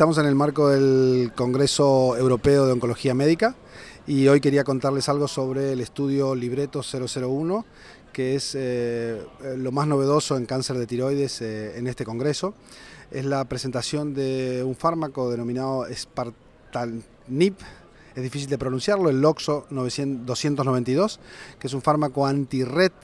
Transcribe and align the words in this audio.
Estamos 0.00 0.16
en 0.16 0.24
el 0.24 0.34
marco 0.34 0.70
del 0.70 1.30
Congreso 1.36 2.16
Europeo 2.16 2.64
de 2.64 2.72
Oncología 2.72 3.12
Médica 3.12 3.54
y 4.06 4.28
hoy 4.28 4.40
quería 4.40 4.64
contarles 4.64 5.10
algo 5.10 5.28
sobre 5.28 5.74
el 5.74 5.80
estudio 5.82 6.34
Libreto 6.34 6.80
001, 6.80 7.66
que 8.10 8.34
es 8.34 8.54
eh, 8.58 9.20
lo 9.58 9.72
más 9.72 9.86
novedoso 9.86 10.38
en 10.38 10.46
cáncer 10.46 10.78
de 10.78 10.86
tiroides 10.86 11.42
eh, 11.42 11.76
en 11.76 11.86
este 11.86 12.06
Congreso. 12.06 12.54
Es 13.10 13.26
la 13.26 13.44
presentación 13.44 14.14
de 14.14 14.62
un 14.64 14.74
fármaco 14.74 15.30
denominado 15.30 15.84
Spartanib, 15.92 17.56
es 18.14 18.22
difícil 18.22 18.48
de 18.48 18.56
pronunciarlo, 18.56 19.10
el 19.10 19.20
LOXO 19.20 19.66
292, 19.68 21.20
que 21.58 21.66
es 21.66 21.74
un 21.74 21.82
fármaco 21.82 22.26
anti-RET 22.26 22.94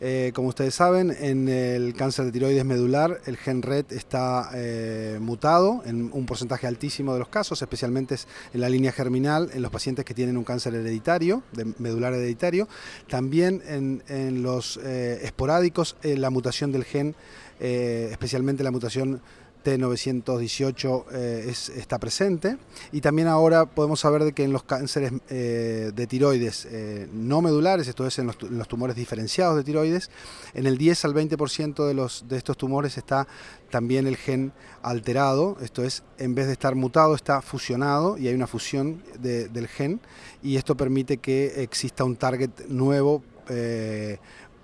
eh, 0.00 0.32
como 0.34 0.48
ustedes 0.48 0.74
saben, 0.74 1.14
en 1.18 1.48
el 1.48 1.94
cáncer 1.94 2.26
de 2.26 2.32
tiroides 2.32 2.64
medular 2.64 3.20
el 3.26 3.36
gen 3.36 3.62
RET 3.62 3.92
está 3.92 4.50
eh, 4.54 5.18
mutado 5.20 5.82
en 5.86 6.10
un 6.12 6.26
porcentaje 6.26 6.66
altísimo 6.66 7.12
de 7.12 7.20
los 7.20 7.28
casos, 7.28 7.62
especialmente 7.62 8.16
en 8.52 8.60
la 8.60 8.68
línea 8.68 8.92
germinal, 8.92 9.50
en 9.54 9.62
los 9.62 9.70
pacientes 9.70 10.04
que 10.04 10.14
tienen 10.14 10.36
un 10.36 10.44
cáncer 10.44 10.74
hereditario, 10.74 11.42
medular 11.78 12.12
hereditario. 12.12 12.68
También 13.08 13.62
en, 13.66 14.42
los 14.42 14.78
eh, 14.82 15.20
esporádicos, 15.22 15.96
la 16.02 16.30
mutación 16.30 16.72
del 16.72 16.84
gen, 16.84 17.14
especialmente 17.60 18.62
la 18.62 18.70
mutación 18.70 19.22
T918 19.64 21.04
eh, 21.12 21.54
está 21.76 21.98
presente. 21.98 22.58
Y 22.92 23.00
también 23.00 23.28
ahora 23.28 23.66
podemos 23.66 24.00
saber 24.00 24.24
de 24.24 24.32
que 24.32 24.44
en 24.44 24.52
los 24.52 24.62
cánceres 24.62 25.12
eh, 25.28 25.90
de 25.94 26.06
tiroides 26.06 26.66
eh, 26.70 27.08
no 27.12 27.40
medulares, 27.42 27.88
esto 27.88 28.06
es 28.06 28.18
en 28.18 28.26
los, 28.26 28.68
tumores 28.68 28.94
diferenciados 28.94 29.56
de 29.56 29.64
tiroides, 29.64 30.10
en 30.52 30.66
el 30.66 30.78
10 30.78 31.04
al 31.06 31.14
20% 31.14 31.86
de, 31.86 31.94
los, 31.94 32.26
de 32.28 32.36
estos 32.36 32.56
tumores 32.56 32.98
está 32.98 33.26
también 33.70 34.06
el 34.06 34.16
gen 34.16 34.52
alterado, 34.82 35.56
esto 35.60 35.82
es, 35.82 36.02
en 36.18 36.34
vez 36.34 36.46
de 36.46 36.52
estar 36.52 36.74
mutado 36.74 37.14
está 37.14 37.42
fusionado 37.42 38.16
y 38.18 38.28
hay 38.28 38.34
una 38.34 38.46
fusión 38.46 39.02
del 39.18 39.66
gen 39.68 40.00
y 40.42 40.56
esto 40.56 40.76
permite 40.76 41.16
que 41.18 41.62
exista 41.62 42.04
un 42.04 42.16
target 42.16 42.50
nuevo 42.68 43.22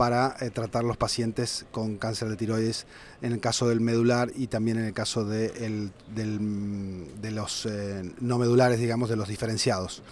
para 0.01 0.35
eh, 0.41 0.49
tratar 0.49 0.83
los 0.83 0.97
pacientes 0.97 1.67
con 1.73 1.99
cáncer 1.99 2.31
de 2.31 2.37
tiroides 2.37 2.87
en 3.21 3.33
el 3.33 3.39
caso 3.39 3.69
del 3.69 3.83
medular 3.83 4.31
y 4.35 4.47
también 4.47 4.79
en 4.79 4.87
el 4.87 4.95
caso 4.95 5.27
de, 5.27 5.91
de 6.15 7.31
los 7.31 7.67
eh, 7.67 8.11
no 8.19 8.39
medulares, 8.39 8.81
digamos, 8.81 9.11
de 9.11 9.17
los 9.17 9.29
diferenciados. 9.29 10.03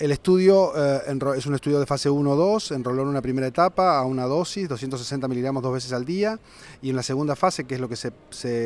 El 0.00 0.10
estudio 0.10 0.72
eh, 0.76 1.02
es 1.36 1.46
un 1.46 1.54
estudio 1.54 1.78
de 1.78 1.86
fase 1.86 2.10
1-2, 2.10 2.74
enroló 2.74 3.02
en 3.02 3.08
una 3.08 3.22
primera 3.22 3.46
etapa 3.46 4.00
a 4.00 4.04
una 4.04 4.24
dosis, 4.24 4.68
260 4.68 5.28
miligramos 5.28 5.62
dos 5.62 5.74
veces 5.74 5.92
al 5.92 6.04
día, 6.04 6.40
y 6.82 6.90
en 6.90 6.96
la 6.96 7.04
segunda 7.04 7.36
fase, 7.36 7.62
que 7.62 7.76
es 7.76 7.80
lo 7.80 7.88
que 7.88 7.94
se 7.94 8.12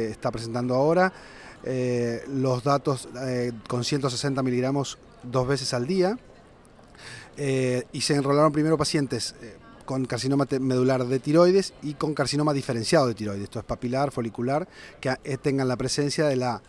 está 0.08 0.30
presentando 0.30 0.74
ahora, 0.74 1.12
los 2.28 2.64
datos 2.64 3.10
con 3.68 3.84
160 3.84 4.42
miligramos 4.42 4.96
dos 5.24 5.46
veces 5.46 5.74
al 5.74 5.86
día, 5.86 6.16
y 7.36 8.00
se 8.00 8.14
enrolaron 8.14 8.50
primero 8.50 8.78
pacientes 8.78 9.34
con 9.84 10.04
carcinoma 10.04 10.46
medular 10.60 11.04
de 11.04 11.18
tiroides 11.18 11.74
y 11.82 11.94
con 11.94 12.14
carcinoma 12.14 12.52
diferenciado 12.52 13.06
de 13.06 13.14
tiroides, 13.14 13.44
esto 13.44 13.58
es 13.58 13.64
papilar, 13.64 14.10
folicular, 14.10 14.68
que 15.00 15.14
eh, 15.24 15.36
tengan 15.36 15.68
la 15.68 15.76
presencia 15.76 16.26
de 16.26 16.36
la 16.36 16.62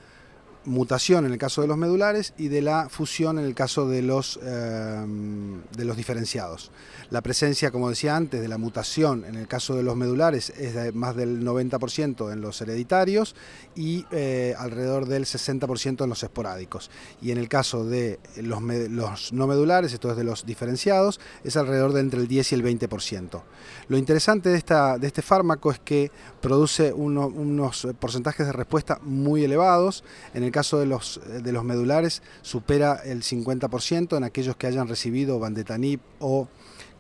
mutación 0.66 1.26
en 1.26 1.32
el 1.32 1.38
caso 1.38 1.62
de 1.62 1.68
los 1.68 1.78
medulares 1.78 2.34
y 2.38 2.48
de 2.48 2.62
la 2.62 2.90
fusión 2.90 3.40
en 3.40 3.46
el 3.46 3.56
caso 3.56 3.88
de 3.88 4.02
los, 4.02 4.40
em, 4.44 5.62
de 5.76 5.86
los 5.86 5.98
diferenciados. 5.98 6.72
La 7.10 7.22
presencia, 7.22 7.72
como 7.72 7.90
decía 7.90 8.16
antes, 8.16 8.42
de 8.42 8.48
la 8.48 8.58
mutación 8.58 9.26
en 9.26 9.36
el 9.36 9.48
caso 9.48 9.76
de 9.76 9.84
los 9.84 9.96
medulares 9.96 10.52
es 10.58 10.74
de 10.74 10.92
más 10.92 11.16
del 11.16 11.44
90% 11.44 12.32
en 12.32 12.42
los 12.42 12.60
hereditarios 12.62 13.36
y 13.76 14.06
eh, 14.12 14.56
alrededor 14.58 15.06
del 15.06 15.26
60% 15.26 16.04
en 16.04 16.10
los 16.10 16.24
esporádicos. 16.24 16.90
Y 17.22 17.32
en 17.32 17.38
el 17.38 17.48
caso 17.48 17.86
de 17.86 18.20
los, 18.38 18.62
los, 18.62 19.34
no 19.34 19.48
medulares, 19.48 19.94
esto 19.94 20.10
es 20.12 20.18
de 20.18 20.24
los 20.24 20.46
diferenciados, 20.46 21.20
es 21.44 21.58
alrededor 21.58 21.94
de 21.94 22.02
entre 22.02 22.20
el 22.22 22.28
10 22.28 22.52
y 22.52 22.56
el 22.56 22.64
20%. 22.64 23.42
Lo 23.88 23.98
interesante 23.98 24.50
de, 24.50 24.58
esta, 24.58 24.98
de 24.98 25.08
este 25.08 25.22
fármaco 25.22 25.72
es 25.72 25.80
que 25.80 26.12
produce 26.42 26.92
unos 26.92 27.88
porcentajes 28.00 28.46
de 28.48 28.52
respuesta 28.52 29.00
muy 29.04 29.44
elevados. 29.44 30.04
En 30.34 30.44
el 30.44 30.52
caso 30.56 30.80
de 30.80 30.86
los, 30.86 31.20
de 31.44 31.52
los 31.52 31.66
medulares 31.66 32.24
supera 32.42 33.02
el 33.04 33.24
50% 33.24 34.16
en 34.16 34.24
aquellos 34.24 34.56
que 34.56 34.68
hayan 34.68 34.88
recibido 34.88 35.38
bandetanib 35.38 36.00
o 36.20 36.48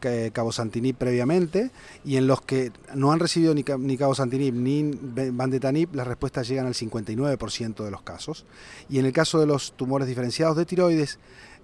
eh, 0.01 0.29
cabosantinib 0.33 0.97
previamente 0.97 1.71
y 2.03 2.17
en 2.17 2.27
los 2.27 2.41
que 2.41 2.71
no 2.93 3.13
han 3.13 3.19
recibido 3.19 3.55
ni, 3.55 3.63
ni 3.79 3.97
cabosantinib 3.97 4.53
ni 4.53 4.91
bandetanib 5.31 5.95
las 5.95 6.05
respuestas 6.05 6.49
llegan 6.49 6.67
al 6.67 6.73
59% 6.73 7.83
de 7.83 7.91
los 7.91 8.01
casos. 8.01 8.45
Y 8.89 8.99
en 8.99 9.05
el 9.05 9.13
caso 9.13 9.39
de 9.39 9.47
los 9.47 9.72
tumores 9.72 10.07
diferenciados 10.07 10.57
de 10.57 10.66
tiroides 10.66 11.17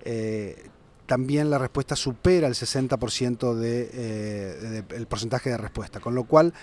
eh, 0.05 0.69
también 1.05 1.49
la 1.49 1.57
respuesta 1.57 1.97
supera 1.97 2.47
el 2.47 2.53
60% 2.53 3.53
del 3.53 3.61
de, 3.61 4.85
eh, 4.89 5.05
porcentaje 5.09 5.49
de 5.49 5.57
respuesta, 5.57 5.99
con 5.99 6.15
lo 6.15 6.23
cual 6.23 6.53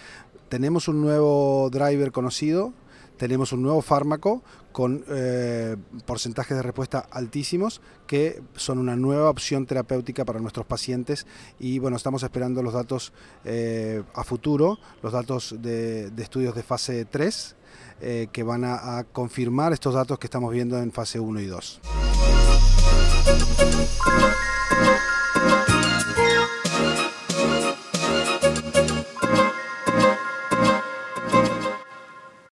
tenemos 0.48 0.88
un 0.88 1.02
nuevo 1.02 1.68
driver 1.70 2.12
conocido 2.12 2.72
tenemos 3.18 3.52
un 3.52 3.62
nuevo 3.62 3.82
fármaco 3.82 4.42
con 4.72 5.04
eh, 5.08 5.76
porcentajes 6.06 6.56
de 6.56 6.62
respuesta 6.62 7.06
altísimos 7.10 7.80
que 8.06 8.40
son 8.54 8.78
una 8.78 8.96
nueva 8.96 9.28
opción 9.28 9.66
terapéutica 9.66 10.24
para 10.24 10.40
nuestros 10.40 10.64
pacientes 10.64 11.26
y 11.58 11.78
bueno, 11.78 11.96
estamos 11.96 12.22
esperando 12.22 12.62
los 12.62 12.72
datos 12.72 13.12
eh, 13.44 14.02
a 14.14 14.24
futuro, 14.24 14.78
los 15.02 15.12
datos 15.12 15.56
de, 15.60 16.10
estudios 16.16 16.54
de 16.54 16.62
fase 16.62 17.04
3 17.04 17.56
eh, 18.00 18.28
que 18.32 18.42
van 18.42 18.64
a, 18.64 18.98
a 18.98 19.04
confirmar 19.04 19.72
estos 19.72 19.94
datos 19.94 20.18
que 20.18 20.26
estamos 20.26 20.52
viendo 20.52 20.78
en 20.78 20.92
fase 20.92 21.20
1 21.20 21.40
y 21.40 21.46
2. 21.46 21.80